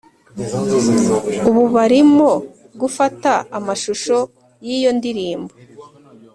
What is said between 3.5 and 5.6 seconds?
amashusho y’iyo ndirimbo